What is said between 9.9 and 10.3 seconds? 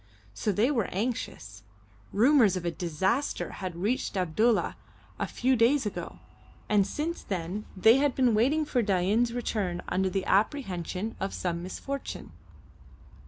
the